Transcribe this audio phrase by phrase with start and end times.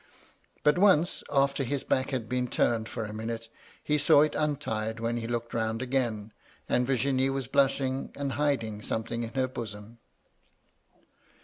[0.63, 3.49] But once, after his back had been turned for a minute,
[3.83, 6.33] he saw it untied when he looked round again,
[6.67, 9.99] and Virginie was blushing, and hiding something in her bosom.